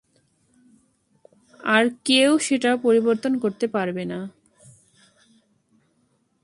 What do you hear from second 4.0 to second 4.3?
না।